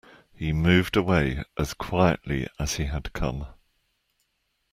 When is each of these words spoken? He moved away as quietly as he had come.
He 0.33 0.51
moved 0.51 0.97
away 0.97 1.43
as 1.59 1.75
quietly 1.75 2.47
as 2.57 2.77
he 2.77 2.85
had 2.85 3.13
come. 3.13 3.45